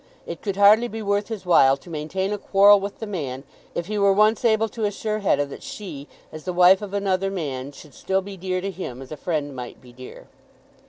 [0.25, 3.43] It could hardly be worth his while to maintain a quarrel with the man
[3.75, 7.29] if he were once able to assure Hetta that she, as the wife of another
[7.29, 10.25] man, should still be dear to him as a friend might be dear.